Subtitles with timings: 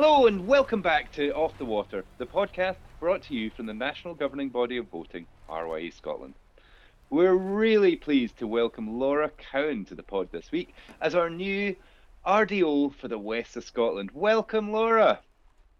[0.00, 3.74] Hello and welcome back to Off the Water, the podcast brought to you from the
[3.74, 6.34] national governing body of voting, RYA Scotland.
[7.10, 11.74] We're really pleased to welcome Laura Cowan to the pod this week as our new
[12.24, 14.10] RDO for the West of Scotland.
[14.14, 15.18] Welcome, Laura.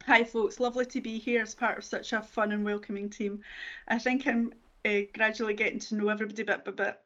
[0.07, 0.59] Hi, folks.
[0.59, 3.41] Lovely to be here as part of such a fun and welcoming team.
[3.87, 4.53] I think I'm
[4.85, 7.01] uh, gradually getting to know everybody bit by bit.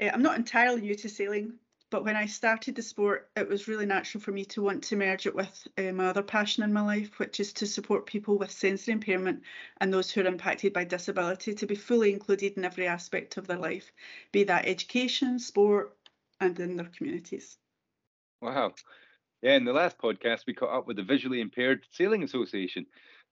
[0.00, 1.54] Uh, I'm not entirely new to sailing,
[1.94, 4.96] but when I started the sport, it was really natural for me to want to
[4.96, 8.36] merge it with uh, my other passion in my life, which is to support people
[8.36, 9.44] with sensory impairment
[9.80, 13.46] and those who are impacted by disability to be fully included in every aspect of
[13.46, 13.92] their life,
[14.32, 15.96] be that education, sport,
[16.40, 17.58] and in their communities.
[18.42, 18.74] Wow.
[19.40, 22.86] Yeah, in the last podcast, we caught up with the Visually Impaired Sailing Association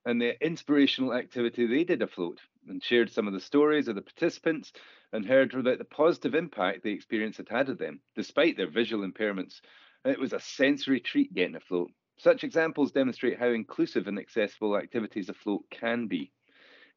[0.05, 4.03] and the inspirational activity they did afloat and shared some of the stories of the
[4.03, 4.73] participants
[5.13, 9.07] and heard about the positive impact the experience had had on them, despite their visual
[9.07, 9.61] impairments.
[10.05, 11.91] It was a sensory treat getting afloat.
[12.19, 16.33] Such examples demonstrate how inclusive and accessible activities afloat can be.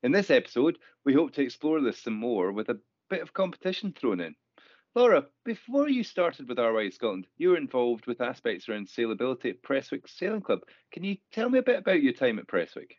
[0.04, 3.92] In this episode, we hope to explore this some more with a bit of competition
[3.92, 4.36] thrown in.
[4.96, 9.62] Laura, before you started with RYA Scotland, you were involved with aspects around sailability at
[9.62, 10.62] Prestwick Sailing Club.
[10.92, 12.96] Can you tell me a bit about your time at Prestwick?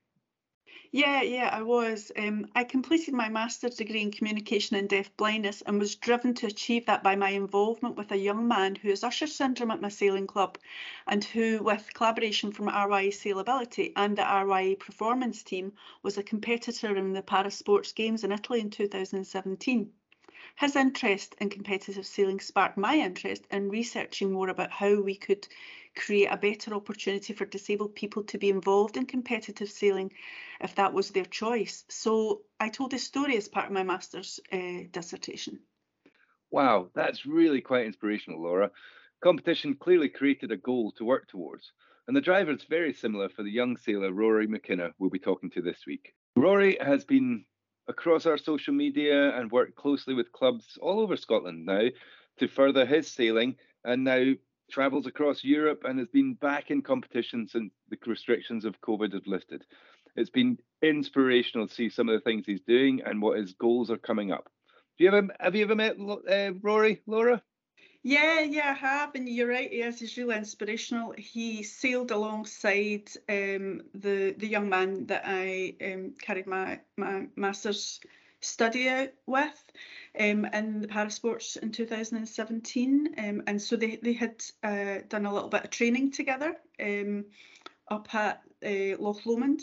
[0.92, 2.10] Yeah, yeah, I was.
[2.16, 6.46] Um, I completed my master's degree in communication and deaf blindness and was driven to
[6.46, 9.88] achieve that by my involvement with a young man who has Usher syndrome at my
[9.88, 10.58] sailing club
[11.06, 16.96] and who, with collaboration from RYA Sailability and the RYA performance team, was a competitor
[16.96, 19.92] in the Para Sports Games in Italy in 2017.
[20.56, 25.46] His interest in competitive sailing sparked my interest in researching more about how we could
[25.96, 30.12] create a better opportunity for disabled people to be involved in competitive sailing
[30.60, 31.84] if that was their choice.
[31.88, 35.60] So I told this story as part of my master's uh, dissertation.
[36.50, 38.70] Wow, that's really quite inspirational, Laura.
[39.22, 41.72] Competition clearly created a goal to work towards,
[42.06, 45.50] and the driver is very similar for the young sailor Rory McKenna we'll be talking
[45.50, 46.14] to this week.
[46.36, 47.44] Rory has been
[47.88, 51.88] across our social media and worked closely with clubs all over Scotland now
[52.38, 54.32] to further his sailing and now
[54.70, 59.26] travels across Europe and has been back in competition since the restrictions of COVID have
[59.26, 59.64] lifted.
[60.16, 63.90] It's been inspirational to see some of the things he's doing and what his goals
[63.90, 64.48] are coming up.
[64.98, 67.42] Do you ever have you ever met uh, Rory, Laura?
[68.02, 69.70] Yeah, yeah, I have, and you're right.
[69.70, 71.12] Yes, he's really inspirational.
[71.18, 78.00] He sailed alongside um, the the young man that I um, carried my my master's
[78.40, 79.64] study out with
[80.18, 85.26] um, in the para sports in 2017, um, and so they they had uh, done
[85.26, 87.24] a little bit of training together um,
[87.90, 89.62] up at uh, Loch Lomond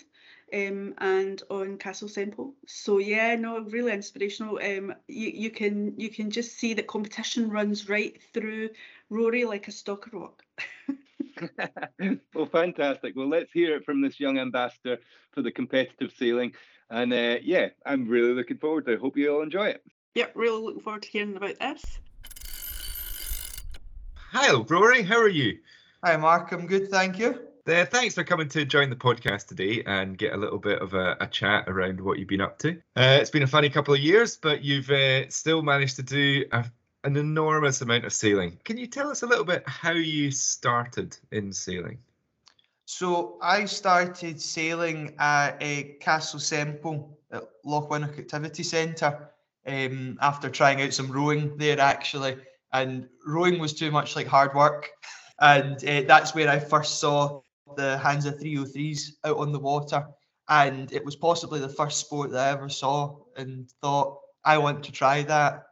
[0.53, 2.53] um, and on Castle Semple.
[2.68, 4.59] So yeah, no, really inspirational.
[4.64, 8.70] Um, you, you can you can just see that competition runs right through
[9.09, 10.44] Rory like a stalk of rock.
[12.34, 13.16] well, fantastic.
[13.16, 15.00] Well, let's hear it from this young ambassador
[15.31, 16.53] for the competitive sailing.
[16.90, 19.00] And uh, yeah, I'm really looking forward to it.
[19.00, 19.84] Hope you all enjoy it.
[20.16, 21.97] Yep, really looking forward to hearing about this.
[24.31, 25.01] Hi, Rory.
[25.01, 25.57] How are you?
[26.03, 26.51] Hi, Mark.
[26.51, 27.40] I'm good, thank you.
[27.66, 30.94] Uh, thanks for coming to join the podcast today and get a little bit of
[30.94, 32.73] a, a chat around what you've been up to.
[32.96, 36.46] Uh, it's been a funny couple of years, but you've uh, still managed to do
[36.52, 36.66] a,
[37.06, 38.59] an enormous amount of sailing.
[38.66, 41.97] Can you tell us a little bit how you started in sailing?
[42.85, 49.29] So I started sailing at a Castle Semple at Lochwinnoch Activity Centre
[49.68, 52.38] um, after trying out some rowing there actually,
[52.72, 54.90] and rowing was too much like hard work,
[55.41, 57.41] and uh, that's where I first saw
[57.75, 60.06] the Hansa 303s out on the water.
[60.50, 64.84] And it was possibly the first sport that I ever saw and thought, I want
[64.84, 65.63] to try that.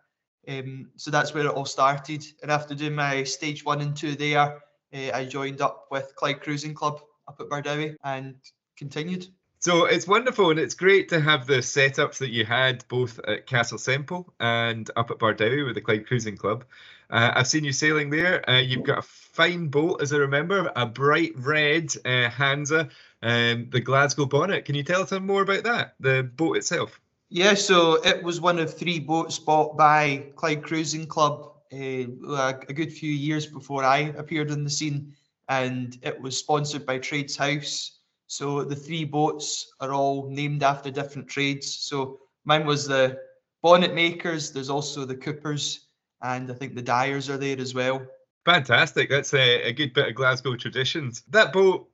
[0.47, 2.25] Um, so that's where it all started.
[2.41, 4.61] And after doing my stage one and two there,
[4.93, 8.35] uh, I joined up with Clyde Cruising Club up at Bardowie and
[8.77, 9.27] continued.
[9.61, 13.45] So it's wonderful and it's great to have the setups that you had both at
[13.45, 16.65] Castle Semple and up at Bardowie with the Clyde Cruising Club.
[17.11, 18.49] Uh, I've seen you sailing there.
[18.49, 22.89] Uh, you've got a fine boat, as I remember, a bright red uh, Hansa,
[23.21, 24.65] um, the Glasgow Bonnet.
[24.65, 26.99] Can you tell us more about that, the boat itself?
[27.29, 32.73] Yeah, so it was one of three boats bought by Clyde Cruising Club uh, a
[32.73, 35.13] good few years before I appeared on the scene,
[35.49, 37.99] and it was sponsored by Trades House.
[38.31, 41.75] So the three boats are all named after different trades.
[41.75, 43.19] So mine was the
[43.61, 44.51] bonnet makers.
[44.51, 45.87] There's also the coopers,
[46.21, 48.01] and I think the dyers are there as well.
[48.45, 49.09] Fantastic.
[49.09, 51.23] That's a, a good bit of Glasgow traditions.
[51.27, 51.89] That boat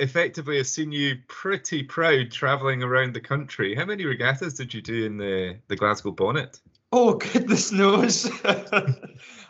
[0.00, 3.74] effectively has seen you pretty proud travelling around the country.
[3.74, 6.58] How many regattas did you do in the, the Glasgow bonnet?
[6.90, 8.30] Oh goodness knows.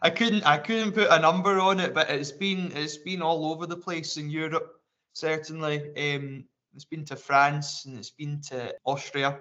[0.02, 3.52] I couldn't I couldn't put a number on it, but it's been it's been all
[3.52, 4.73] over the place in Europe.
[5.14, 5.78] Certainly.
[5.96, 6.44] Um,
[6.74, 9.38] it's been to France and it's been to Austria.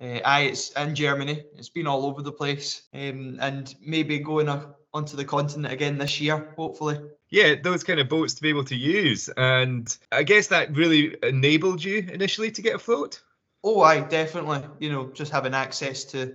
[0.00, 1.42] Uh, aye, it's in Germany.
[1.54, 5.96] It's been all over the place, um, and maybe going a, onto the continent again
[5.96, 6.98] this year, hopefully.
[7.30, 11.16] Yeah, those kind of boats to be able to use, and I guess that really
[11.22, 13.22] enabled you initially to get afloat.
[13.64, 14.62] Oh, aye, definitely.
[14.80, 16.34] You know, just having access to,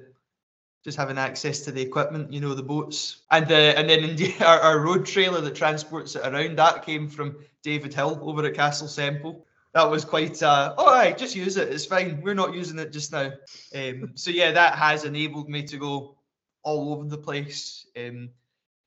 [0.83, 2.33] just having access to the equipment.
[2.33, 6.15] You know, the boats, and uh, and then indeed our, our road trailer that transports
[6.15, 10.73] it around that came from David Hill over at Castle Semple that was quite uh
[10.77, 13.31] all right just use it it's fine we're not using it just now
[13.75, 16.17] um so yeah that has enabled me to go
[16.63, 18.29] all over the place um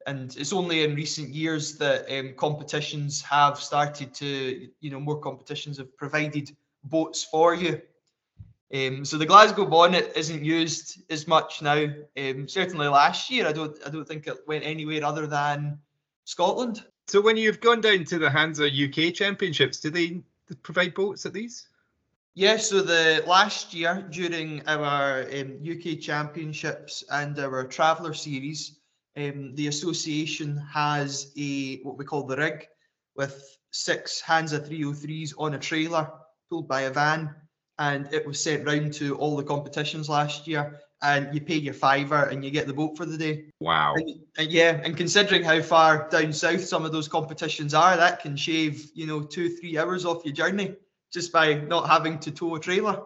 [0.06, 5.18] and it's only in recent years that um, competitions have started to you know more
[5.18, 6.54] competitions have provided
[6.84, 7.80] boats for you
[8.74, 11.84] um, so the Glasgow bonnet isn't used as much now.
[12.16, 15.78] Um, certainly last year, I don't, I don't think it went anywhere other than
[16.24, 16.82] Scotland.
[17.06, 20.22] So when you've gone down to the Hansa UK Championships, do they
[20.62, 21.68] provide boats at these?
[22.34, 28.78] Yeah, so the last year during our um, UK Championships and our Traveller Series,
[29.16, 32.66] um, the association has a what we call the rig
[33.14, 36.10] with six Hansa 303s on a trailer
[36.50, 37.34] pulled by a van,
[37.78, 40.80] and it was sent round to all the competitions last year.
[41.04, 43.44] And you pay your fiver and you get the boat for the day.
[43.60, 43.94] Wow.
[43.94, 48.20] And, and yeah, and considering how far down south some of those competitions are, that
[48.20, 50.76] can shave you know two three hours off your journey
[51.12, 53.02] just by not having to tow a trailer.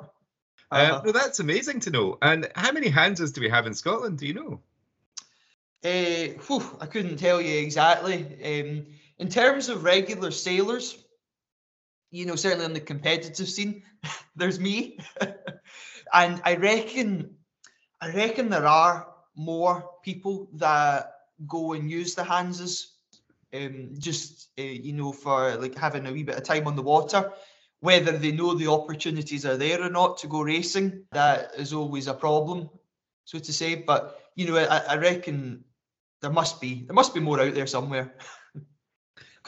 [0.70, 2.18] Uh, uh, well, that's amazing to know.
[2.22, 4.18] And how many Hansas do we have in Scotland?
[4.18, 4.60] Do you know?
[5.84, 8.24] Uh, whew, I couldn't tell you exactly.
[8.44, 8.86] Um,
[9.18, 10.96] in terms of regular sailors,
[12.10, 13.82] you know, certainly on the competitive scene,
[14.36, 14.98] there's me,
[16.12, 17.36] and I reckon,
[18.00, 21.12] I reckon there are more people that
[21.46, 22.94] go and use the Hansas,
[23.54, 26.82] um, just uh, you know, for like having a wee bit of time on the
[26.82, 27.32] water.
[27.80, 32.08] Whether they know the opportunities are there or not to go racing, that is always
[32.08, 32.68] a problem,
[33.24, 33.76] so to say.
[33.76, 35.64] But you know, I, I reckon
[36.20, 38.14] there must be there must be more out there somewhere.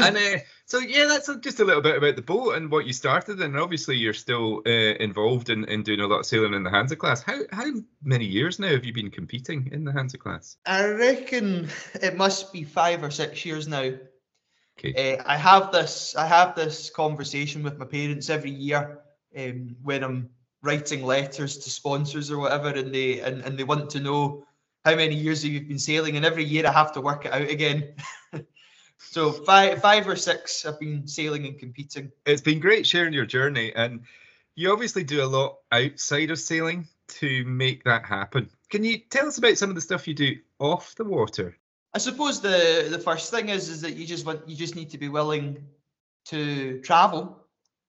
[0.02, 2.92] and uh, so yeah, that's just a little bit about the boat and what you
[2.92, 6.62] started, and obviously you're still uh, involved in, in doing a lot of sailing in
[6.62, 7.22] the Hansa class.
[7.22, 7.66] How how
[8.02, 10.56] many years now have you been competing in the Hansa class?
[10.66, 13.92] I reckon it must be five or six years now.
[14.78, 15.16] Okay.
[15.18, 19.00] Uh, I have this I have this conversation with my parents every year
[19.36, 20.30] um, when I'm
[20.62, 24.44] writing letters to sponsors or whatever, and they and, and they want to know
[24.84, 27.32] how many years you've you been sailing, and every year I have to work it
[27.32, 27.94] out again.
[29.00, 32.12] so five five or six I've been sailing and competing.
[32.26, 34.02] It's been great sharing your journey, and
[34.54, 38.48] you obviously do a lot outside of sailing to make that happen.
[38.68, 41.56] Can you tell us about some of the stuff you do off the water?
[41.94, 44.90] I suppose the the first thing is is that you just want you just need
[44.90, 45.64] to be willing
[46.26, 47.36] to travel.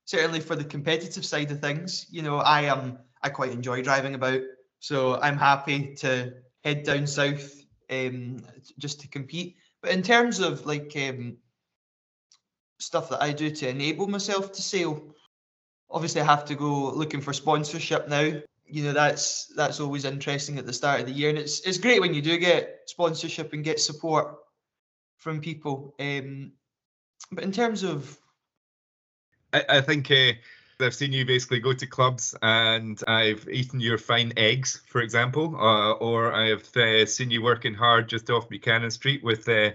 [0.05, 3.83] Certainly for the competitive side of things, you know, I am um, I quite enjoy
[3.83, 4.41] driving about,
[4.81, 6.35] so I'm happy to
[6.65, 8.43] head down south um,
[8.79, 9.57] just to compete.
[9.83, 11.37] But in terms of like um,
[12.79, 15.15] stuff that I do to enable myself to sail,
[15.91, 18.41] obviously I have to go looking for sponsorship now.
[18.65, 21.79] You know that's that's always interesting at the start of the year, and it's it's
[21.79, 24.37] great when you do get sponsorship and get support
[25.19, 25.95] from people.
[26.01, 26.53] Um,
[27.31, 28.19] but in terms of,
[29.53, 30.33] I, I think uh,
[30.81, 35.57] I've seen you basically go to clubs and I've eaten your fine eggs, for example,
[35.57, 39.71] uh, or I've uh, seen you working hard just off Buchanan Street with uh,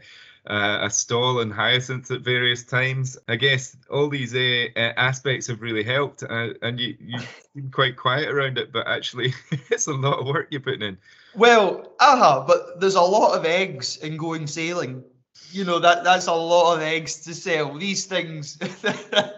[0.45, 3.17] uh a stall and hyacinths at various times.
[3.27, 7.19] I guess all these uh, uh, aspects have really helped, and you you
[7.53, 9.33] seem quite quiet around it, but actually
[9.69, 10.97] it's a lot of work you're putting in.
[11.35, 15.03] Well, aha, uh-huh, but there's a lot of eggs in going sailing.
[15.51, 17.77] You know that that's a lot of eggs to sell.
[17.77, 18.57] These things.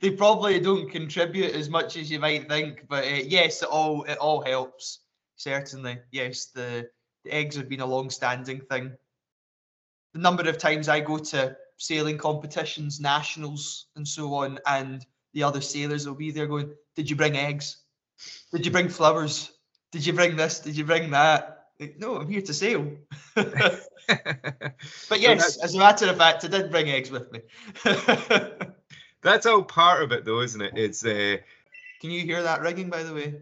[0.00, 2.86] they probably don't contribute as much as you might think.
[2.88, 5.00] But uh, yes, it all it all helps.
[5.36, 6.46] Certainly, yes.
[6.46, 6.88] The,
[7.24, 8.92] the eggs have been a long-standing thing.
[10.14, 15.04] The number of times I go to sailing competitions, nationals, and so on, and
[15.34, 17.78] the other sailors will be there going, "Did you bring eggs?
[18.52, 19.52] Did you bring flowers?
[19.92, 20.60] Did you bring this?
[20.60, 22.96] Did you bring that?" Like, no, I'm here to sail.
[23.34, 23.86] but
[25.18, 27.40] yes, as a matter of fact, I did bring eggs with me.
[29.22, 30.72] That's all part of it, though, isn't it?
[30.76, 31.04] It's.
[31.04, 31.36] Uh,
[32.00, 33.34] can you hear that ringing, by the way?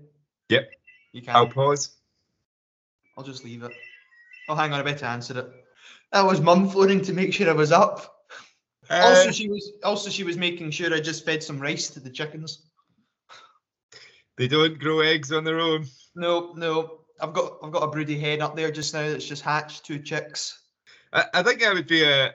[0.49, 0.70] Yep.
[1.12, 1.37] You can.
[1.37, 1.97] I'll pause.
[3.16, 3.73] I'll just leave it.
[4.49, 5.47] Oh, hang on, I better answer it.
[6.12, 8.14] That was mum phoning to make sure I was up.
[8.90, 12.00] Uh, also, she was also she was making sure I just fed some rice to
[12.00, 12.64] the chickens.
[14.37, 15.87] They don't grow eggs on their own.
[16.14, 17.00] No, no.
[17.20, 19.99] I've got I've got a broody hen up there just now that's just hatched two
[19.99, 20.62] chicks.
[21.12, 22.35] I, I think that would be a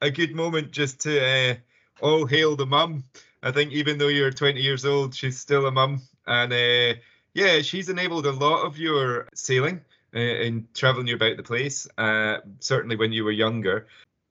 [0.00, 1.54] a good moment just to uh,
[2.02, 3.04] all hail the mum.
[3.42, 6.02] I think even though you're 20 years old, she's still a mum.
[6.26, 6.98] And uh,
[7.34, 9.80] yeah, she's enabled a lot of your sailing
[10.14, 13.86] uh, and traveling you about the place, uh, certainly when you were younger.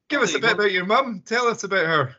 [0.09, 1.23] Give us a bit about your mum.
[1.25, 2.15] Tell us about her.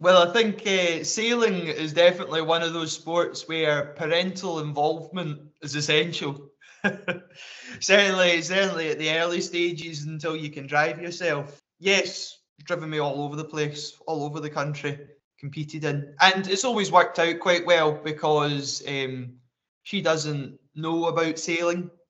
[0.00, 5.74] Well, I think uh, sailing is definitely one of those sports where parental involvement is
[5.74, 6.50] essential.
[7.80, 11.60] certainly, certainly at the early stages until you can drive yourself.
[11.80, 14.98] Yes, driven me all over the place, all over the country,
[15.38, 19.34] competed in, and it's always worked out quite well because um,
[19.82, 21.90] she doesn't know about sailing.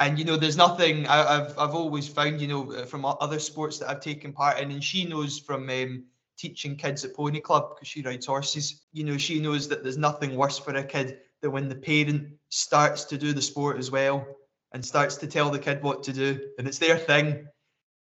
[0.00, 3.78] And you know, there's nothing I, have I've always found, you know, from other sports
[3.78, 6.04] that I've taken part in, and she knows from um,
[6.36, 8.82] teaching kids at Pony Club because she rides horses.
[8.92, 12.30] You know, she knows that there's nothing worse for a kid than when the parent
[12.48, 14.26] starts to do the sport as well
[14.72, 17.46] and starts to tell the kid what to do, and it's their thing.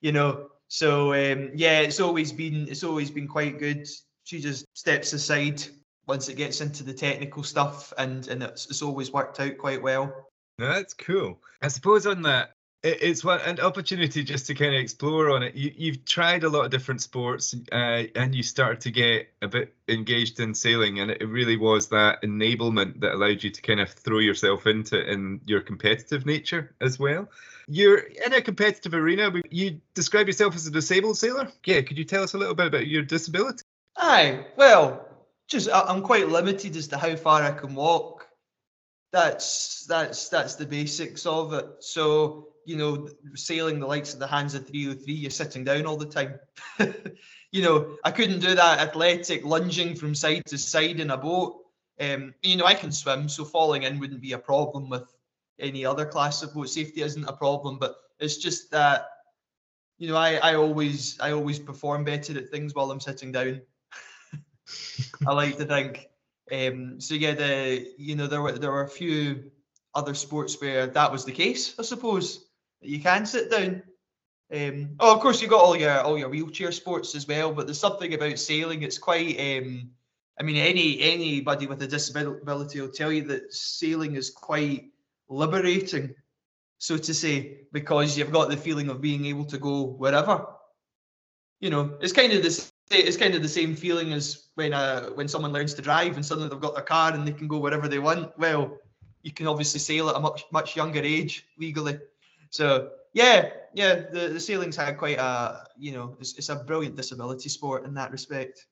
[0.03, 3.87] You know, so um, yeah, it's always been it's always been quite good.
[4.25, 5.63] She just steps aside
[6.07, 9.83] once it gets into the technical stuff, and and it's, it's always worked out quite
[9.83, 10.27] well.
[10.59, 11.39] No, that's cool.
[11.63, 12.51] I suppose on that,
[12.83, 15.55] it's one an opportunity just to kind of explore on it.
[15.55, 19.49] You, have tried a lot of different sports, uh, and you started to get a
[19.49, 23.81] bit engaged in sailing, and it really was that enablement that allowed you to kind
[23.81, 27.29] of throw yourself into in your competitive nature as well.
[27.67, 29.33] You're in a competitive arena.
[29.51, 31.51] You describe yourself as a disabled sailor.
[31.65, 33.63] Yeah, could you tell us a little bit about your disability?
[33.97, 35.09] Aye, well,
[35.49, 38.29] just I'm quite limited as to how far I can walk.
[39.13, 41.67] That's that's that's the basics of it.
[41.81, 45.97] So you know, sailing the likes of the hands Hansa 303, you're sitting down all
[45.97, 46.39] the time.
[47.53, 51.63] you know, I couldn't do that athletic lunging from side to side in a boat.
[52.01, 55.15] Um, you know, I can swim, so falling in wouldn't be a problem with
[55.61, 56.69] any other class of boat.
[56.69, 59.09] Safety isn't a problem, but it's just that
[59.99, 63.63] you know I, I always I always perform better at things while I'm sitting down.
[65.27, 66.09] I like to think.
[66.53, 69.51] Um, so yeah, the you know there were there were a few
[69.95, 72.46] other sports where that was the case, I suppose.
[72.81, 73.83] You can sit down.
[74.55, 77.67] Um, oh, of course, you've got all your all your wheelchair sports as well, but
[77.67, 78.83] there's something about sailing.
[78.83, 79.39] It's quite.
[79.39, 79.91] Um,
[80.39, 84.91] I mean, any anybody with a disability will tell you that sailing is quite
[85.29, 86.15] liberating,
[86.79, 90.47] so to say, because you've got the feeling of being able to go wherever.
[91.61, 92.73] You know, it's kind of this.
[92.89, 96.25] It's kind of the same feeling as when uh, when someone learns to drive and
[96.25, 98.39] suddenly they've got their car and they can go wherever they want.
[98.39, 98.79] Well,
[99.23, 101.99] you can obviously sail at a much much younger age legally.
[102.51, 106.97] So yeah, yeah, the the sailing's had quite a you know it's, it's a brilliant
[106.97, 108.67] disability sport in that respect.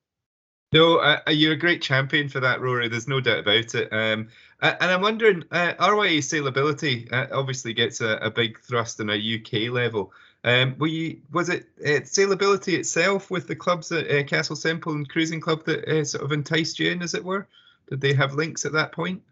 [0.74, 2.88] No, uh, uh, you're a great champion for that, Rory.
[2.88, 3.92] There's no doubt about it.
[3.92, 4.28] Um,
[4.60, 9.14] and I'm wondering, uh, RYA sailability uh, obviously gets a, a, big thrust on a
[9.14, 10.12] UK level.
[10.42, 14.94] Um, were you, was it uh, sailability itself with the clubs at uh, Castle Semple
[14.94, 17.46] and Cruising Club that uh, sort of enticed you in, as it were?
[17.88, 19.22] Did they have links at that point?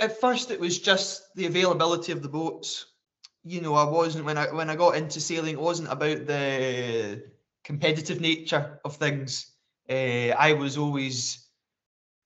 [0.00, 2.86] At first, it was just the availability of the boats.
[3.48, 5.54] You know, I wasn't when I when I got into sailing.
[5.54, 7.22] It wasn't about the
[7.64, 9.52] competitive nature of things
[9.88, 11.48] uh, I was always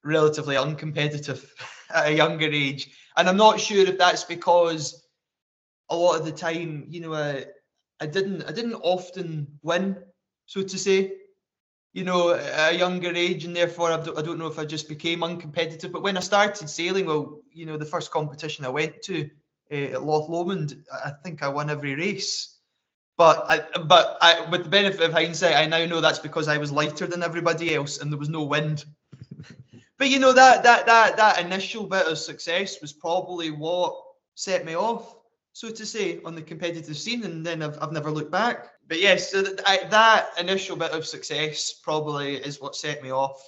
[0.02, 1.48] relatively uncompetitive
[1.94, 5.06] at a younger age, and I'm not sure if that's because
[5.90, 7.44] a lot of the time, you know, I,
[8.00, 9.96] I didn't I didn't often win,
[10.46, 11.12] so to say.
[11.92, 14.64] You know, at a younger age, and therefore I don't, I don't know if I
[14.64, 15.92] just became uncompetitive.
[15.92, 19.30] But when I started sailing, well, you know, the first competition I went to
[19.72, 22.58] uh, at Loch Lomond, I think I won every race.
[23.16, 26.58] But I, but I, with the benefit of hindsight, I now know that's because I
[26.58, 28.84] was lighter than everybody else and there was no wind.
[29.98, 33.94] but you know that that that that initial bit of success was probably what
[34.34, 35.14] set me off,
[35.52, 38.70] so to say, on the competitive scene, and then I've, I've never looked back.
[38.88, 43.12] But yes, so that, I, that initial bit of success probably is what set me
[43.12, 43.42] off.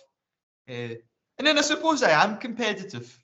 [0.69, 0.97] Uh,
[1.38, 3.19] and then I suppose I am competitive.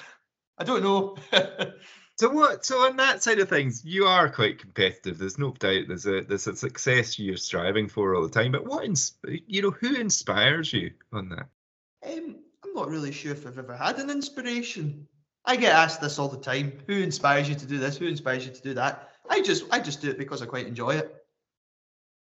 [0.58, 1.16] I don't know.
[2.16, 2.64] So what?
[2.64, 5.18] So on that side of things, you are quite competitive.
[5.18, 5.84] There's no doubt.
[5.86, 8.52] There's a there's a success you're striving for all the time.
[8.52, 11.48] But what, ins- you know, who inspires you on that?
[12.10, 15.06] Um, I'm not really sure if I've ever had an inspiration.
[15.44, 16.72] I get asked this all the time.
[16.86, 17.98] Who inspires you to do this?
[17.98, 19.10] Who inspires you to do that?
[19.28, 21.14] I just I just do it because I quite enjoy it.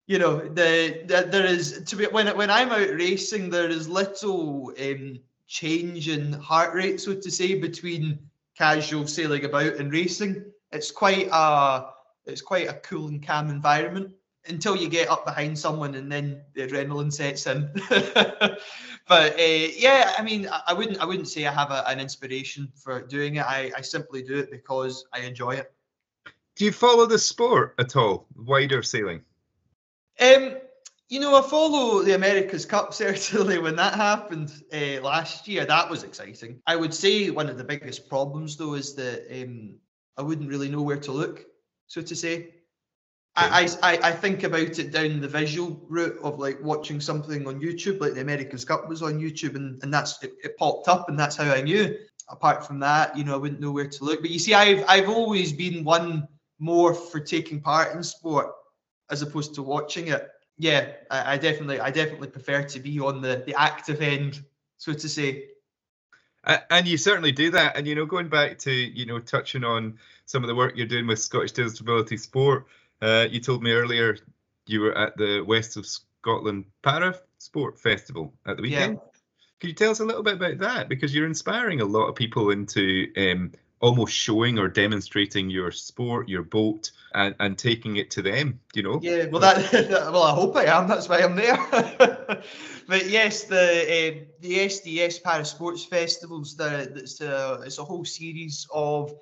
[0.07, 3.88] You know, the, the there is to be when when I'm out racing, there is
[3.88, 8.27] little um, change in heart rate, so to say, between
[8.59, 10.45] casual sailing about and racing.
[10.73, 11.91] It's quite a
[12.27, 14.11] it's quite a cool and calm environment
[14.49, 17.71] until you get up behind someone and then the adrenaline sets in.
[17.88, 22.71] but uh, yeah, I mean, I wouldn't I wouldn't say I have a, an inspiration
[22.75, 23.47] for doing it.
[23.47, 25.73] I, I simply do it because I enjoy it.
[26.57, 28.27] Do you follow the sport at all?
[28.35, 29.23] Wider sailing?
[30.21, 30.57] Um,
[31.09, 35.65] You know, I follow the America's Cup certainly when that happened uh, last year.
[35.65, 36.61] That was exciting.
[36.67, 39.77] I would say one of the biggest problems, though, is that um,
[40.17, 41.47] I wouldn't really know where to look,
[41.87, 42.55] so to say.
[43.41, 47.61] I, I, I think about it down the visual route of like watching something on
[47.61, 51.09] YouTube, like the America's Cup was on YouTube, and, and that's it, it popped up,
[51.09, 51.97] and that's how I knew.
[52.29, 54.21] Apart from that, you know, I wouldn't know where to look.
[54.21, 56.27] But you see, I've I've always been one
[56.59, 58.53] more for taking part in sport
[59.11, 60.29] as opposed to watching it.
[60.59, 64.43] Yeah, I, I definitely I definitely prefer to be on the the active end,
[64.77, 65.47] so to say.
[66.71, 67.77] And you certainly do that.
[67.77, 70.87] And you know, going back to you know touching on some of the work you're
[70.87, 72.67] doing with Scottish Disability Sport,
[73.03, 74.17] uh, you told me earlier
[74.67, 78.95] you were at the West of Scotland Para Sport Festival at the weekend.
[78.95, 79.21] Yeah.
[79.61, 80.88] Could you tell us a little bit about that?
[80.88, 86.28] Because you're inspiring a lot of people into um, almost showing or demonstrating your sport,
[86.28, 88.61] your boat, and, and taking it to them.
[88.75, 89.00] You know.
[89.02, 89.26] Yeah.
[89.26, 89.73] Well, that,
[90.12, 90.88] well, I hope I am.
[90.88, 91.56] That's why I'm there.
[92.88, 96.56] but yes, the uh, the SDS Para Sports Festivals.
[96.56, 99.14] The, it's a it's a whole series of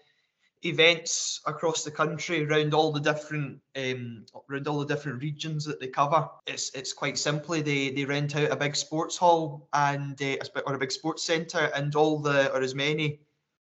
[0.62, 5.80] events across the country around all the different um, around all the different regions that
[5.80, 6.28] they cover.
[6.46, 10.36] It's it's quite simply they they rent out a big sports hall and uh,
[10.66, 13.20] or a big sports centre and all the or as many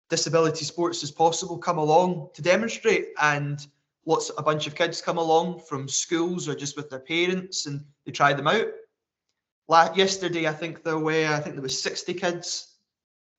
[0.09, 3.65] disability sports as possible come along to demonstrate and
[4.05, 7.67] lots of a bunch of kids come along from schools or just with their parents
[7.67, 8.67] and they try them out.
[9.67, 12.75] Like yesterday i think there were i think there was 60 kids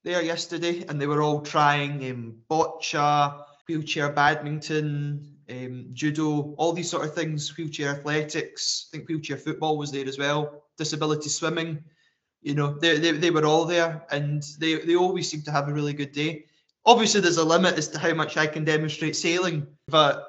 [0.05, 6.89] there yesterday and they were all trying um, boccia wheelchair badminton um, judo all these
[6.89, 11.83] sort of things wheelchair athletics i think wheelchair football was there as well disability swimming
[12.43, 15.69] you know they, they, they were all there and they, they always seem to have
[15.69, 16.45] a really good day
[16.85, 20.27] obviously there's a limit as to how much I can demonstrate sailing, but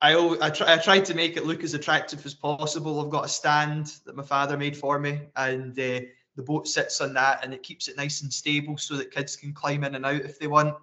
[0.00, 3.00] I I try I try to make it look as attractive as possible.
[3.00, 6.00] I've got a stand that my father made for me, and uh,
[6.36, 9.36] the boat sits on that, and it keeps it nice and stable so that kids
[9.36, 10.74] can climb in and out if they want.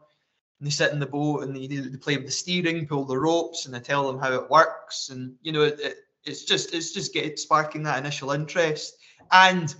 [0.59, 3.17] And they sit in the boat and they, they play with the steering, pull the
[3.17, 5.09] ropes, and I tell them how it works.
[5.09, 8.95] And you know, it, it's just it's just get sparking that initial interest,
[9.31, 9.73] and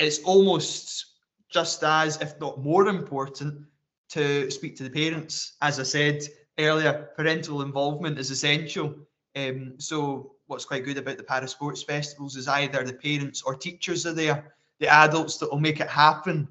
[0.00, 1.06] it's almost
[1.48, 3.66] just as, if not more important,
[4.10, 5.56] to speak to the parents.
[5.60, 6.22] As I said
[6.58, 8.94] earlier, parental involvement is essential.
[9.36, 13.54] Um, so what's quite good about the para sports festivals is either the parents or
[13.54, 16.48] teachers are there, the adults that will make it happen.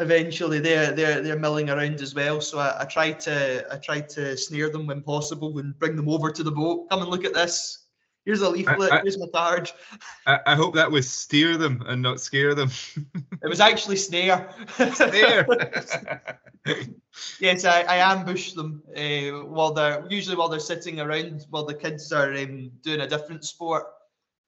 [0.00, 2.40] Eventually, they're they're they're milling around as well.
[2.40, 6.08] So I, I try to I try to snare them when possible and bring them
[6.08, 6.88] over to the boat.
[6.88, 7.77] Come and look at this.
[8.28, 8.92] Here's a leaflet.
[8.92, 9.72] I, I, here's my card.
[10.26, 12.68] I, I, hope that was steer them and not scare them.
[13.42, 14.50] it was actually snare.
[14.76, 15.46] Snare.
[17.40, 21.72] yes, I, I ambush them uh, while they're usually while they're sitting around while the
[21.72, 23.86] kids are um, doing a different sport.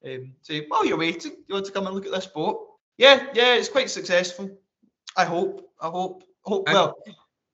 [0.05, 2.67] Um, say, while you're waiting, you want to come and look at this boat?
[2.99, 4.59] Yeah, yeah, it's quite successful.
[5.17, 5.67] I hope.
[5.81, 6.23] I hope.
[6.43, 6.69] Hope.
[6.71, 6.95] Well,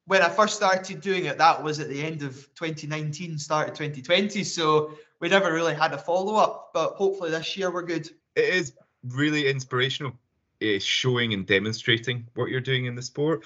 [0.08, 3.76] when I first started doing it, that was at the end of 2019, start of
[3.76, 4.44] 2020.
[4.44, 8.10] So we never really had a follow up, but hopefully this year we're good.
[8.36, 10.14] It is really inspirational,
[10.62, 13.44] uh, showing and demonstrating what you're doing in the sport.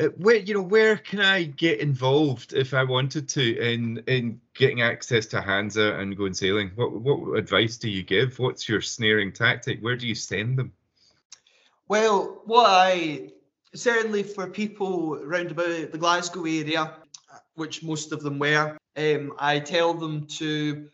[0.00, 4.40] Uh, where you know where can I get involved if I wanted to in in
[4.54, 6.70] getting access to Hansa and going sailing?
[6.76, 8.38] What what advice do you give?
[8.38, 9.80] What's your snaring tactic?
[9.82, 10.72] Where do you send them?
[11.88, 13.32] Well, what I
[13.74, 16.96] certainly for people around about the Glasgow area,
[17.54, 20.88] which most of them were, um, I tell them to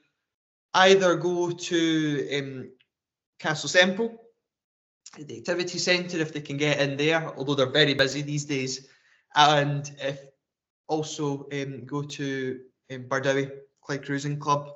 [0.79, 2.71] either go to um,
[3.38, 4.17] Castle Semple,
[5.19, 8.88] the activity centre, if they can get in there, although they're very busy these days,
[9.35, 10.21] and if
[10.87, 12.61] also um, go to
[12.93, 13.51] um, Bardowie
[13.83, 14.71] Clyde Cruising Club,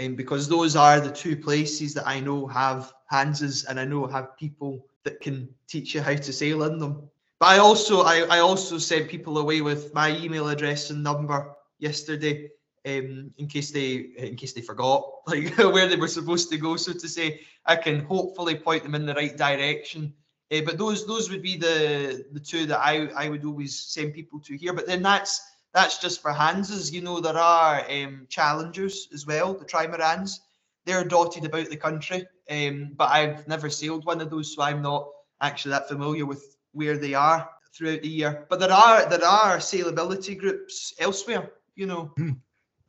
[0.00, 4.06] um, because those are the two places that I know have Hansas and I know
[4.06, 7.08] have people that can teach you how to sail in them.
[7.40, 11.54] But I also I, I also sent people away with my email address and number
[11.78, 12.50] yesterday
[12.86, 16.76] um, in case they in case they forgot like where they were supposed to go.
[16.76, 20.14] So to say, I can hopefully point them in the right direction.
[20.52, 24.14] Uh, but those those would be the the two that I I would always send
[24.14, 24.72] people to here.
[24.72, 25.40] But then that's
[25.72, 26.92] that's just for Hansas.
[26.92, 30.40] You know there are um, challengers as well, the trimarans.
[30.84, 34.82] They're dotted about the country, um, but I've never sailed one of those, so I'm
[34.82, 35.08] not
[35.40, 38.46] actually that familiar with where they are throughout the year.
[38.50, 41.52] But there are there are sailability groups elsewhere.
[41.76, 42.12] You know.
[42.18, 42.38] Mm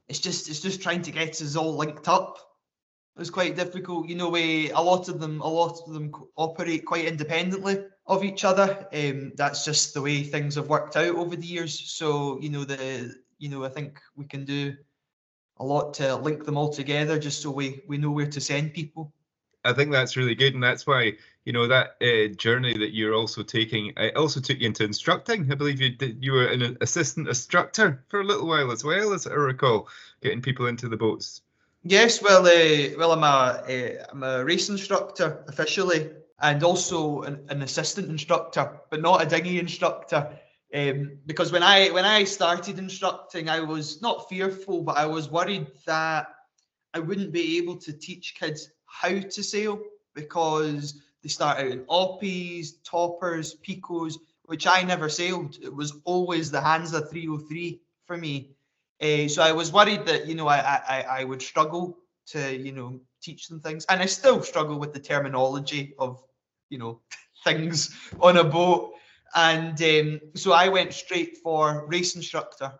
[0.08, 2.38] it's just it's just trying to get us all linked up.
[3.16, 4.30] It was quite difficult, you know.
[4.30, 8.88] We a lot of them a lot of them operate quite independently of each other.
[8.94, 11.80] Um, that's just the way things have worked out over the years.
[11.80, 14.76] So you know the you know I think we can do
[15.58, 18.74] a lot to link them all together, just so we we know where to send
[18.74, 19.14] people.
[19.64, 21.14] I think that's really good, and that's why
[21.46, 23.94] you know that uh, journey that you're also taking.
[23.98, 25.52] It also took you into instructing.
[25.52, 26.24] I believe you did.
[26.24, 29.88] You were an assistant instructor for a little while as well, as I recall,
[30.22, 31.42] getting people into the boats.
[31.84, 37.62] Yes, well, uh, well, I'm a am a race instructor officially, and also an, an,
[37.62, 40.30] assistant instructor, but not a dinghy instructor.
[40.74, 45.30] Um, because when I when I started instructing, I was not fearful, but I was
[45.30, 46.28] worried that
[46.94, 49.82] I wouldn't be able to teach kids how to sail
[50.14, 55.58] because they start out in oppies, toppers, picos, which I never sailed.
[55.62, 58.52] It was always the Hansa 303 for me.
[59.02, 62.72] Uh, so I was worried that you know I, I I would struggle to you
[62.72, 66.22] know teach them things, and I still struggle with the terminology of
[66.70, 67.00] you know
[67.44, 68.94] things on a boat.
[69.36, 72.72] And um, so I went straight for race instructor,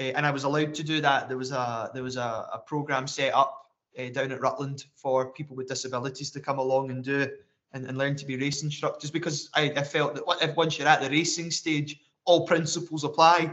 [0.00, 1.28] uh, and I was allowed to do that.
[1.28, 3.66] There was a there was a, a program set up
[3.98, 7.28] uh, down at Rutland for people with disabilities to come along and do
[7.74, 10.88] and, and learn to be race instructors because I, I felt that if once you're
[10.88, 13.52] at the racing stage, all principles apply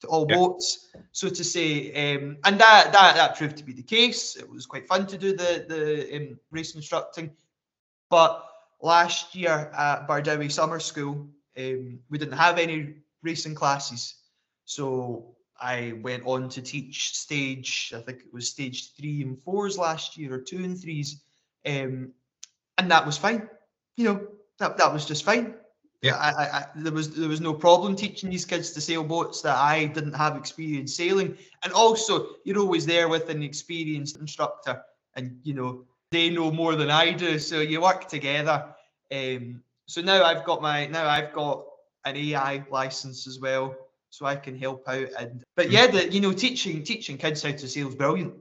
[0.00, 0.36] to all yeah.
[0.36, 4.36] boats, so to say, um, and that that that proved to be the case.
[4.36, 7.30] It was quite fun to do the the um, race instructing,
[8.10, 8.46] but
[8.82, 14.14] last year at Bardowie Summer School, um, we didn't have any racing classes,
[14.66, 19.78] so I went on to teach stage, I think it was stage three and fours
[19.78, 21.22] last year, or two and threes,
[21.64, 22.12] um,
[22.78, 23.48] and that was fine.
[23.96, 24.26] You know,
[24.58, 25.54] that that was just fine.
[26.02, 29.02] Yeah, I, I, I, there was there was no problem teaching these kids to sail
[29.02, 34.18] boats that I didn't have experience sailing, and also you're always there with an experienced
[34.18, 34.82] instructor,
[35.16, 38.74] and you know they know more than I do, so you work together.
[39.12, 41.64] Um, so now I've got my now I've got
[42.04, 43.74] an AI license as well
[44.10, 45.08] so I can help out.
[45.18, 48.34] And but yeah, the you know teaching teaching kids how to sail is brilliant.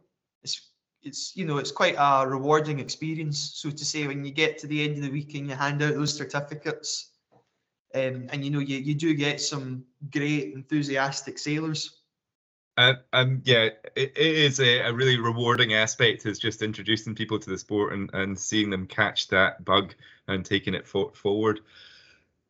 [0.43, 0.69] It's
[1.03, 4.67] it's you know it's quite a rewarding experience, so to say, when you get to
[4.67, 7.09] the end of the week and you hand out those certificates.
[7.95, 11.99] Um, and you know you, you do get some great enthusiastic sailors.
[12.75, 17.49] Um, yeah, it, it is a, a, really rewarding aspect is just introducing people to
[17.51, 19.93] the sport and, and seeing them catch that bug
[20.27, 21.59] and taking it for, forward.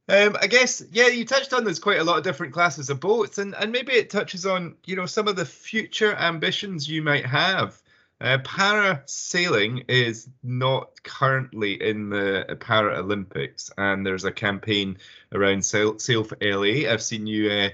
[0.07, 3.01] Um, I guess, yeah, you touched on there's quite a lot of different classes of
[3.01, 7.01] boats, and, and maybe it touches on, you know, some of the future ambitions you
[7.01, 7.81] might have.
[8.23, 14.97] Uh, para sailing is not currently in the Para Olympics, and there's a campaign
[15.33, 16.89] around Sail, sail for LA.
[16.89, 17.69] I've seen you uh,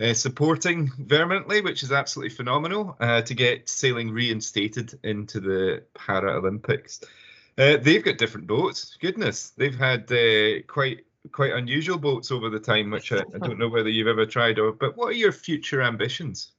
[0.00, 6.36] uh, supporting vehemently, which is absolutely phenomenal, uh, to get sailing reinstated into the Para
[6.36, 7.00] Olympics.
[7.58, 8.96] Uh, they've got different boats.
[9.00, 13.58] Goodness, they've had uh, quite quite unusual boats over the time, which I, I don't
[13.58, 14.60] know whether you've ever tried.
[14.60, 16.52] Or, but what are your future ambitions?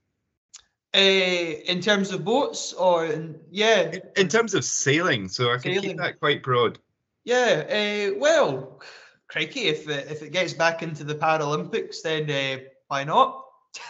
[0.95, 5.57] Uh, in terms of boats, or in, yeah, in, in, terms of sailing, so I
[5.57, 5.89] can sailing.
[5.89, 6.79] keep that quite broad.
[7.25, 8.81] Yeah, uh, well,
[9.27, 13.45] crikey, if it, if it gets back into the Paralympics, then uh, why not?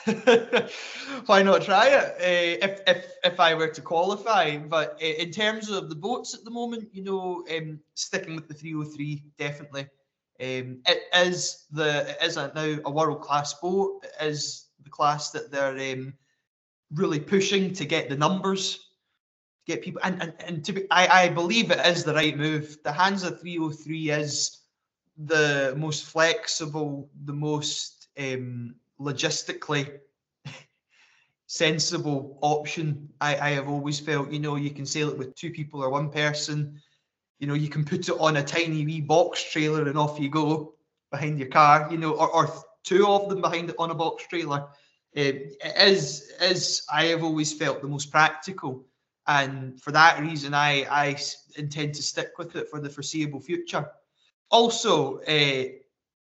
[1.26, 2.16] why not try it?
[2.20, 6.34] Uh, if if if I were to qualify, but uh, in terms of the boats
[6.34, 9.88] at the moment, you know, um, sticking with the 303 definitely.
[10.42, 14.04] Um, it is the it is a, now a world class boat.
[14.04, 16.14] It is the class that they're um,
[16.94, 18.90] really pushing to get the numbers,
[19.66, 22.78] get people, and and, and to be, I I believe it is the right move.
[22.84, 24.58] The Hansa 303 is
[25.18, 30.00] the most flexible, the most um, logistically
[31.48, 33.10] sensible option.
[33.20, 35.90] I, I have always felt, you know, you can sail it with two people or
[35.90, 36.80] one person
[37.40, 40.30] you know, you can put it on a tiny wee box trailer and off you
[40.30, 40.74] go
[41.10, 44.28] behind your car, you know, or, or two of them behind it on a box
[44.28, 44.68] trailer.
[45.14, 48.86] It is, is I have always felt the most practical.
[49.28, 51.18] And for that reason, I, I
[51.56, 53.90] intend to stick with it for the foreseeable future.
[54.50, 55.66] Also, uh,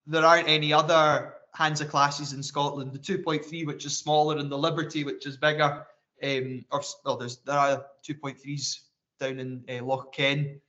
[0.07, 2.93] there aren't any other Hansa classes in Scotland.
[2.93, 5.87] The 2.3, which is smaller, and the Liberty, which is bigger.
[6.23, 8.81] Um, or well, there's there are 2.3s
[9.21, 10.61] down in uh, Loch Ken.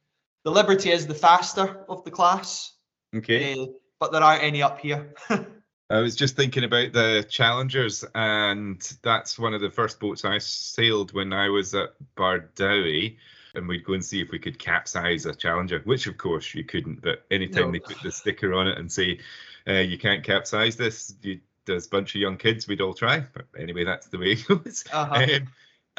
[0.43, 2.73] The Liberty is the faster of the class.
[3.15, 3.53] Okay.
[3.53, 3.65] Uh,
[3.99, 5.13] but there aren't any up here.
[5.89, 10.37] I was just thinking about the Challengers, and that's one of the first boats I
[10.39, 13.17] sailed when I was at Bardowie.
[13.55, 16.63] And we'd go and see if we could capsize a Challenger, which of course you
[16.63, 17.01] couldn't.
[17.01, 17.71] But anytime no.
[17.71, 19.19] they put the sticker on it and say,
[19.67, 23.23] uh, you can't capsize this, you, there's a bunch of young kids, we'd all try.
[23.33, 24.83] But anyway, that's the way it goes.
[24.91, 25.39] Uh-huh.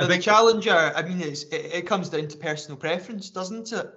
[0.01, 3.93] Um, the Challenger, I mean, it's, it, it comes down to personal preference, doesn't it?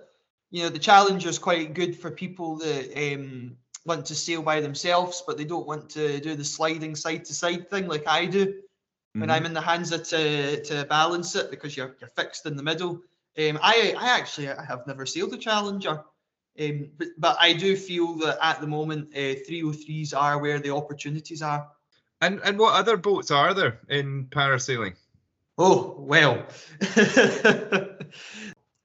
[0.52, 4.62] you know the challenger is quite good for people that um, want to sail by
[4.62, 8.26] themselves, but they don't want to do the sliding side to side thing like I
[8.26, 9.20] do mm-hmm.
[9.20, 12.64] when I'm in the Hansa to to balance it because you're you're fixed in the
[12.64, 13.02] middle.
[13.38, 16.04] Um, I I actually I have never sailed a Challenger,
[16.60, 20.74] um, but but I do feel that at the moment uh, 303s are where the
[20.74, 21.68] opportunities are.
[22.22, 24.96] And and what other boats are there in parasailing?
[25.58, 26.46] Oh well,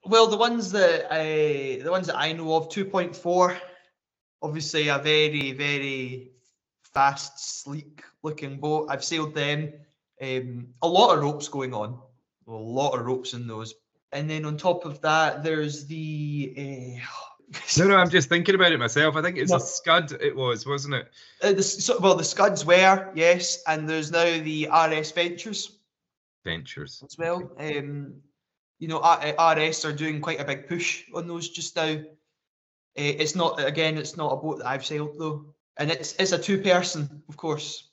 [0.05, 3.59] well the ones that I the ones that I know of 2.4,
[4.43, 6.31] obviously a very very
[6.95, 8.87] fast sleek looking boat.
[8.91, 9.73] I've sailed them.
[10.23, 11.99] Um, a lot of ropes going on,
[12.49, 13.75] a lot of ropes in those.
[14.13, 16.55] And then on top of that, there's the.
[16.57, 17.05] Uh,
[17.79, 19.17] no, no, I'm just thinking about it myself.
[19.17, 19.59] I think it's No.
[19.59, 20.13] a scud.
[20.23, 21.11] It was, wasn't it?
[21.43, 25.79] uh, the, so, well, the SKUDs were yes, and there's now the RS Ventures.
[26.45, 27.03] Ventures.
[27.05, 27.51] as well.
[27.59, 28.15] Um,
[28.79, 31.99] you know, RS are doing quite a big push on those just now.
[32.99, 36.33] Uh, it's not again, it's not a boat that I've sailed though, and it's it's
[36.33, 37.91] a two person, of course.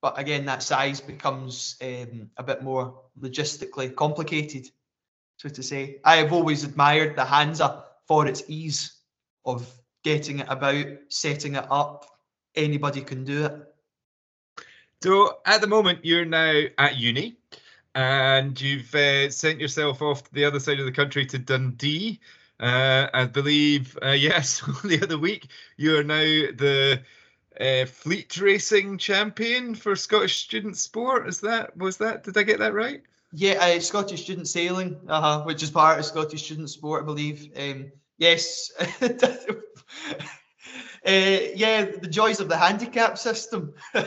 [0.00, 4.68] But again, that size becomes um, a bit more logistically complicated,
[5.38, 6.00] so to say.
[6.04, 8.96] I have always admired the Hansa for its ease
[9.44, 9.68] of
[10.04, 12.06] getting it about, setting it up.
[12.54, 13.74] Anybody can do it.
[15.02, 17.36] So at the moment, you're now at uni,
[17.94, 22.20] and you've uh, sent yourself off to the other side of the country to Dundee.
[22.60, 27.00] Uh, I believe, uh, yes, the other week you are now the
[27.60, 31.28] uh, fleet racing champion for Scottish student sport.
[31.28, 32.24] Is that was that?
[32.24, 33.02] Did I get that right?
[33.32, 37.50] Yeah, uh, Scottish student sailing, uh-huh, which is part of Scottish student sport, I believe.
[37.58, 38.72] Um, yes.
[39.02, 39.12] uh,
[41.04, 43.74] yeah, the joys of the handicap system.
[43.94, 44.04] uh,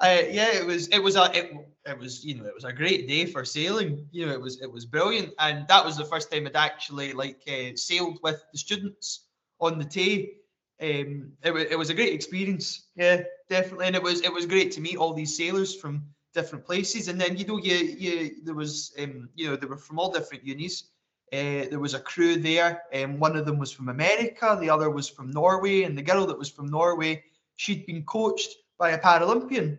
[0.00, 3.08] yeah, it was it was a it, it was you know it was a great
[3.08, 4.06] day for sailing.
[4.12, 7.12] You know, it was it was brilliant, and that was the first time I'd actually
[7.12, 9.26] like uh, sailed with the students
[9.60, 10.34] on the Tay.
[10.80, 12.88] Um, it, wa- it was a great experience.
[12.96, 16.64] Yeah, definitely, and it was it was great to meet all these sailors from different
[16.64, 17.08] places.
[17.08, 20.12] And then you know, you you there was um, you know they were from all
[20.12, 20.84] different unis.
[21.32, 22.82] Uh, there was a crew there.
[22.94, 26.26] Um, one of them was from America, the other was from Norway, and the girl
[26.26, 27.24] that was from Norway,
[27.56, 29.78] she'd been coached by a Paralympian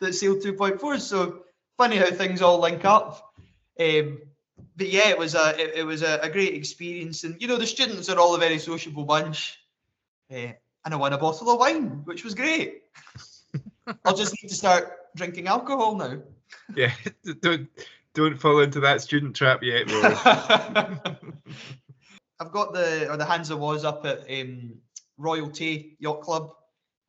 [0.00, 1.00] that sailed 2.4.
[1.00, 1.44] So
[1.76, 3.34] funny how things all link up.
[3.78, 4.18] Um,
[4.76, 7.56] but yeah, it was a it, it was a, a great experience, and you know
[7.56, 9.58] the students are all a very sociable bunch.
[10.32, 10.52] Uh,
[10.84, 12.82] and I won a bottle of wine, which was great.
[14.04, 16.18] I'll just need to start drinking alcohol now.
[16.74, 16.92] Yeah.
[17.40, 17.68] don't
[18.14, 19.90] don't fall into that student trap yet,
[22.40, 24.74] I've got the or the Hansa was up at um,
[25.18, 26.52] Royal Tay Yacht Club.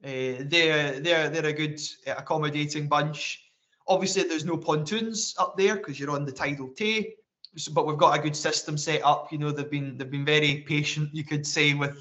[0.06, 3.42] Uh, they're they're they're a good uh, accommodating bunch.
[3.88, 7.16] Obviously, there's no pontoons up there because you're on the tidal Tay.
[7.56, 9.32] So, but we've got a good system set up.
[9.32, 11.98] You know, they've been they've been very patient, you could say, with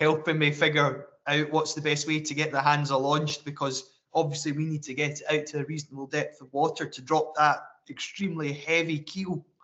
[0.00, 4.52] helping me figure out what's the best way to get the Hansa launched because obviously
[4.52, 7.58] we need to get it out to a reasonable depth of water to drop that
[7.88, 9.44] extremely heavy keel.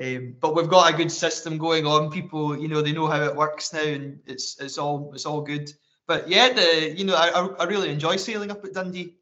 [0.00, 2.10] Um, but we've got a good system going on.
[2.10, 5.42] People, you know, they know how it works now, and it's it's all it's all
[5.42, 5.70] good.
[6.10, 7.28] But yeah, the you know, I
[7.62, 9.14] I really enjoy sailing up at Dundee.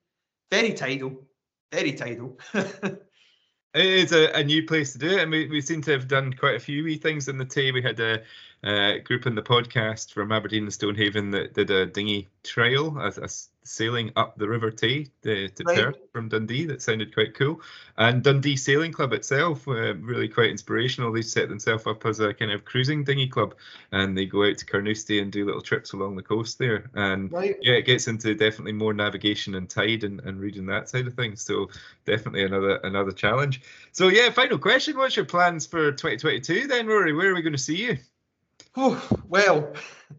[0.50, 1.20] Very tidal,
[1.70, 2.38] very tidal.
[3.74, 6.08] It is a, a new place to do it, and we, we seem to have
[6.08, 7.70] done quite a few wee things in the Tay.
[7.70, 8.22] We had a,
[8.64, 13.08] uh group in the podcast from Aberdeen and Stonehaven that did a dinghy trail, a,
[13.08, 13.28] a
[13.68, 15.76] sailing up the River Tay to, to Right.
[15.76, 16.66] Perth from Dundee.
[16.66, 17.60] That sounded quite cool.
[17.96, 21.12] And Dundee Sailing Club itself, uh, really quite inspirational.
[21.12, 23.54] They set themselves up as a kind of cruising dinghy club,
[23.92, 26.90] and they go out to Carnoustie and do little trips along the coast there.
[26.94, 27.56] And right.
[27.60, 31.14] yeah, it gets into definitely more navigation and tide and, and reading that side of
[31.14, 31.42] things.
[31.42, 31.68] So
[32.06, 33.62] definitely another another challenge.
[33.92, 37.12] So yeah, final question: What's your plans for 2022 then, Rory?
[37.12, 37.98] Where are we going to see you?
[38.76, 39.72] Oh, well,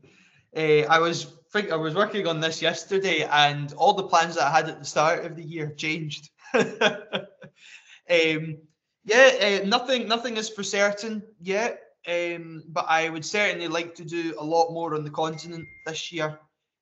[0.54, 4.48] eh, I was think I was working on this yesterday, and all the plans that
[4.48, 6.30] I had at the start of the year changed.
[6.54, 8.58] um,
[9.06, 11.82] yeah, uh, nothing nothing is for certain yet.
[12.08, 16.12] Um, but I would certainly like to do a lot more on the continent this
[16.12, 16.40] year.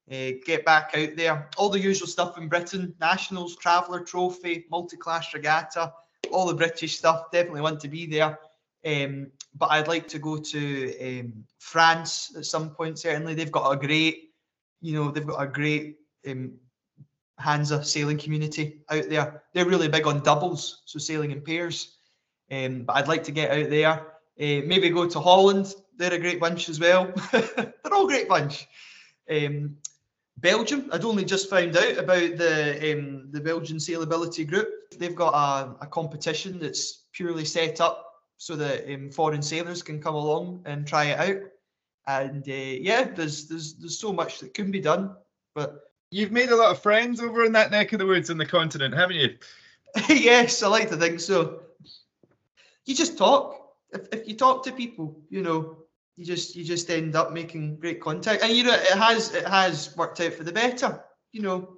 [0.09, 1.49] Uh, get back out there.
[1.57, 5.91] All the usual stuff in Britain: nationals, traveller trophy, multi-class regatta,
[6.31, 7.31] all the British stuff.
[7.31, 8.39] Definitely want to be there.
[8.85, 12.99] Um, but I'd like to go to um, France at some point.
[12.99, 14.26] Certainly, they've got a great,
[14.81, 16.53] you know, they've got a great um,
[17.37, 19.43] Hansa sailing community out there.
[19.53, 21.97] They're really big on doubles, so sailing in pairs.
[22.51, 23.99] Um, but I'd like to get out there.
[24.39, 25.73] Uh, maybe go to Holland.
[25.97, 27.11] They're a great bunch as well.
[27.31, 28.67] They're all great bunch.
[29.29, 29.77] Um,
[30.37, 30.89] Belgium.
[30.91, 34.69] I'd only just found out about the um, the Belgian Sailability Group.
[34.97, 38.05] They've got a, a competition that's purely set up
[38.37, 41.41] so that um, foreign sailors can come along and try it out.
[42.07, 45.15] And uh, yeah, there's there's there's so much that can be done.
[45.53, 48.37] But You've made a lot of friends over in that neck of the woods in
[48.37, 49.37] the continent, haven't you?
[50.09, 51.63] yes, I like to think so.
[52.85, 53.73] you just talk.
[53.91, 55.79] If, if you talk to people, you know,
[56.15, 59.45] you just you just end up making great contact, and you know it has it
[59.45, 61.03] has worked out for the better.
[61.33, 61.77] You know,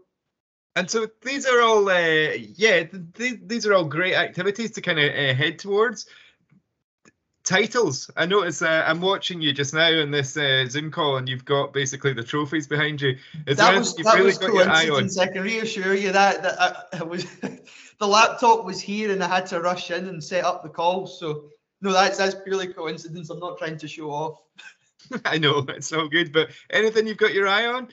[0.75, 4.99] and so these are all, uh, yeah, th- these are all great activities to kind
[4.99, 6.05] of uh, head towards.
[7.49, 8.12] Titles.
[8.15, 11.45] I notice uh, I'm watching you just now in this uh, Zoom call, and you've
[11.45, 13.17] got basically the trophies behind you.
[13.47, 15.17] Is that was, that really was coincidence.
[15.17, 17.25] I can reassure you that that I, I was
[17.99, 21.07] the laptop was here, and I had to rush in and set up the call.
[21.07, 21.45] So
[21.81, 23.31] no, that's that's purely coincidence.
[23.31, 24.41] I'm not trying to show off.
[25.25, 27.88] I know it's all good, but anything you've got your eye on?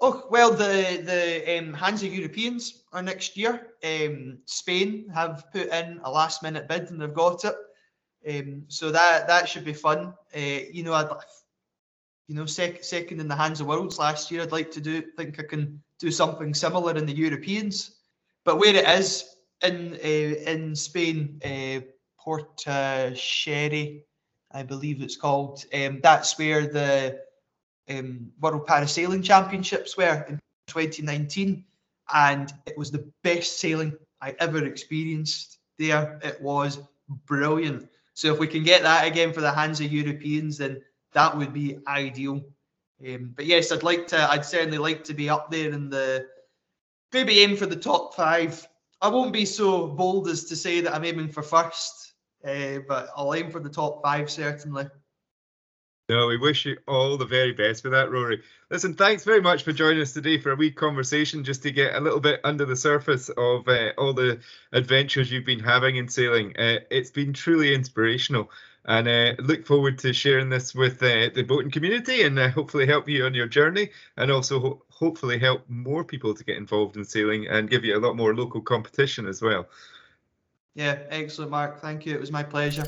[0.00, 3.74] Oh well, the the um, Hansa Europeans are next year.
[3.84, 7.56] Um, Spain have put in a last minute bid and they've got it.
[8.28, 10.14] Um, so that that should be fun.
[10.34, 11.10] Uh, you know, I'd
[12.28, 14.42] you know sec- second in the Hansa Worlds last year.
[14.42, 17.96] I'd like to do think I can do something similar in the Europeans.
[18.44, 21.80] But where it is in uh, in Spain, uh,
[22.18, 24.04] Puerto Sherry,
[24.52, 25.64] I believe it's called.
[25.74, 27.20] Um, that's where the
[27.88, 31.64] um, World Parasailing Championships were in 2019,
[32.14, 36.20] and it was the best sailing I ever experienced there.
[36.22, 36.80] It was
[37.26, 37.88] brilliant.
[38.14, 41.78] So if we can get that again for the Hansa Europeans, then that would be
[41.86, 42.42] ideal.
[43.06, 44.30] Um, but yes, I'd like to.
[44.30, 46.26] I'd certainly like to be up there in the
[47.12, 48.66] maybe aim for the top five.
[49.00, 52.12] I won't be so bold as to say that I'm aiming for first
[52.44, 54.86] uh, but I'll aim for the top five certainly.
[56.12, 58.42] No, we wish you all the very best for that, Rory.
[58.68, 61.94] Listen, thanks very much for joining us today for a wee conversation just to get
[61.94, 64.38] a little bit under the surface of uh, all the
[64.72, 66.54] adventures you've been having in sailing.
[66.58, 68.50] Uh, it's been truly inspirational
[68.84, 72.86] and uh, look forward to sharing this with uh, the boating community and uh, hopefully
[72.86, 76.98] help you on your journey and also ho- hopefully help more people to get involved
[76.98, 79.66] in sailing and give you a lot more local competition as well.
[80.74, 81.80] Yeah, excellent, Mark.
[81.80, 82.12] Thank you.
[82.12, 82.84] It was my pleasure.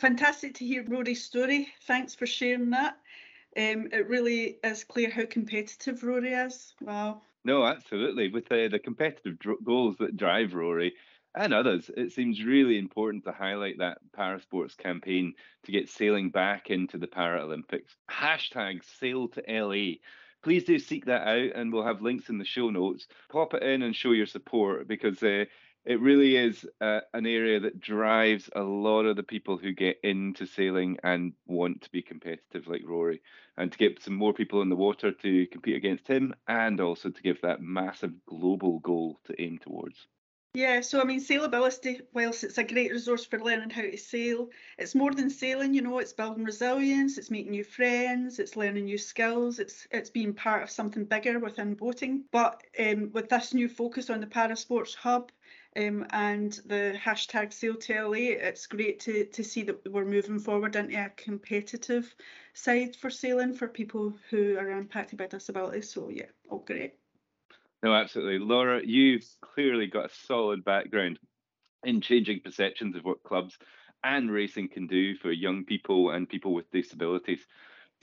[0.00, 1.68] Fantastic to hear Rory's story.
[1.82, 2.94] Thanks for sharing that.
[3.54, 6.72] Um, it really is clear how competitive Rory is.
[6.80, 7.20] Wow.
[7.44, 8.30] No, absolutely.
[8.30, 10.94] With the, the competitive dr- goals that drive Rory
[11.34, 15.34] and others, it seems really important to highlight that Parasports campaign
[15.64, 17.94] to get sailing back into the Paralympics.
[18.10, 19.96] Hashtag sail to LA
[20.42, 23.62] please do seek that out and we'll have links in the show notes pop it
[23.62, 25.44] in and show your support because uh,
[25.84, 29.98] it really is uh, an area that drives a lot of the people who get
[30.02, 33.22] into sailing and want to be competitive like Rory
[33.56, 37.10] and to get some more people in the water to compete against him and also
[37.10, 40.06] to give that massive global goal to aim towards.
[40.52, 44.50] Yeah, so I mean, sailability, whilst it's a great resource for learning how to sail,
[44.78, 48.86] it's more than sailing, you know, it's building resilience, it's making new friends, it's learning
[48.86, 52.24] new skills, it's it's being part of something bigger within boating.
[52.32, 55.30] But um, with this new focus on the Parasports Hub,
[55.76, 58.40] um, and the hashtag SailTLA.
[58.40, 62.12] It's great to, to see that we're moving forward into a competitive
[62.54, 65.82] side for sailing for people who are impacted by disability.
[65.82, 66.94] So yeah, all great.
[67.82, 68.38] No, absolutely.
[68.38, 71.18] Laura, you've clearly got a solid background
[71.84, 73.56] in changing perceptions of what clubs
[74.04, 77.46] and racing can do for young people and people with disabilities.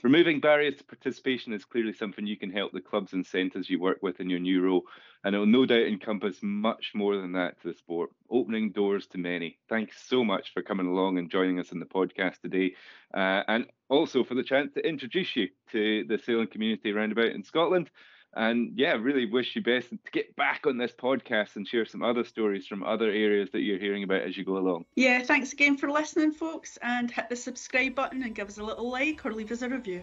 [0.02, 3.80] Removing barriers to participation is clearly something you can help the clubs and centres you
[3.80, 4.84] work with in your new role,
[5.24, 9.08] and it will no doubt encompass much more than that to the sport, opening doors
[9.08, 9.58] to many.
[9.68, 12.76] Thanks so much for coming along and joining us in the podcast today,
[13.12, 17.42] uh, and also for the chance to introduce you to the sailing community roundabout in
[17.42, 17.90] Scotland.
[18.34, 22.02] And yeah, really wish you best to get back on this podcast and share some
[22.02, 24.84] other stories from other areas that you're hearing about as you go along.
[24.96, 28.64] Yeah, thanks again for listening, folks, and hit the subscribe button and give us a
[28.64, 30.02] little like or leave us a review.